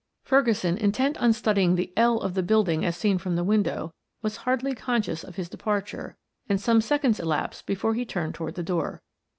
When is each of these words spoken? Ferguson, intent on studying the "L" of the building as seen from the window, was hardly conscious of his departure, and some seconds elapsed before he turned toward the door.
Ferguson, 0.23 0.79
intent 0.79 1.15
on 1.21 1.31
studying 1.31 1.75
the 1.75 1.93
"L" 1.95 2.17
of 2.21 2.33
the 2.33 2.41
building 2.41 2.83
as 2.83 2.97
seen 2.97 3.19
from 3.19 3.35
the 3.35 3.43
window, 3.43 3.93
was 4.23 4.37
hardly 4.37 4.73
conscious 4.73 5.23
of 5.23 5.35
his 5.35 5.47
departure, 5.47 6.17
and 6.49 6.59
some 6.59 6.81
seconds 6.81 7.19
elapsed 7.19 7.67
before 7.67 7.93
he 7.93 8.03
turned 8.03 8.33
toward 8.33 8.55
the 8.55 8.63
door. 8.63 9.03